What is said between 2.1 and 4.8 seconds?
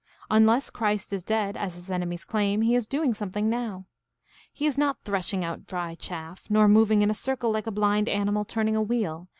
claim, he is doing something now. He is